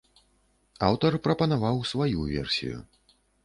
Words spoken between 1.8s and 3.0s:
сваю версію.